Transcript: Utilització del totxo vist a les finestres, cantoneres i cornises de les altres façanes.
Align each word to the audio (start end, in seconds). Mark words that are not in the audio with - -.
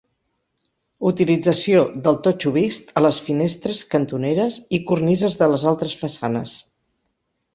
Utilització 1.09 1.83
del 2.07 2.15
totxo 2.27 2.53
vist 2.55 2.89
a 3.01 3.03
les 3.07 3.19
finestres, 3.27 3.83
cantoneres 3.91 4.57
i 4.77 4.81
cornises 4.93 5.37
de 5.43 5.51
les 5.53 5.67
altres 5.73 5.99
façanes. 6.05 6.57